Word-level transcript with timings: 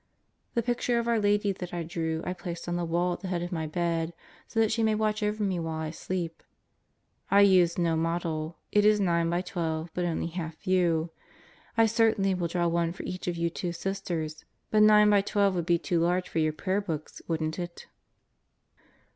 The 0.55 0.63
picture 0.63 0.97
of 0.97 1.07
our 1.07 1.19
Lady 1.19 1.51
that 1.51 1.75
I 1.75 1.83
drew 1.83 2.23
I 2.25 2.33
placed 2.33 2.67
on 2.67 2.75
the 2.75 2.85
wail 2.85 3.13
at 3.13 3.19
the 3.19 3.27
head 3.27 3.43
of 3.43 3.51
my 3.51 3.67
bed 3.67 4.13
so 4.47 4.59
that 4.59 4.71
she 4.71 4.81
may 4.81 4.95
watch 4.95 5.21
over 5.21 5.43
me 5.43 5.59
while 5.59 5.79
I 5.81 5.91
sleep. 5.91 6.41
I 7.29 7.41
used 7.41 7.77
no 7.77 7.95
model. 7.95 8.57
It 8.71 8.83
is 8.83 8.99
9 8.99 9.29
by 9.29 9.41
12, 9.43 9.91
but 9.93 10.03
only 10.05 10.25
half 10.25 10.59
view. 10.63 11.11
I 11.77 11.85
certainly 11.85 12.33
will 12.33 12.47
draw 12.47 12.65
one 12.67 12.93
for 12.93 13.03
each 13.03 13.27
of 13.27 13.37
you 13.37 13.51
two 13.51 13.73
Sisters, 13.73 14.43
but 14.71 14.81
9 14.81 15.07
by 15.07 15.21
12 15.21 15.53
would 15.53 15.65
be 15.67 15.77
too 15.77 15.99
large 15.99 16.27
for 16.27 16.39
your 16.39 16.53
prayer 16.53 16.81
books, 16.81 17.21
wouldn't 17.27 17.59
it? 17.59 17.85